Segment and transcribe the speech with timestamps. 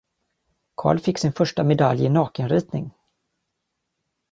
[0.75, 2.91] Carl fick sin första medalj i nakenritning.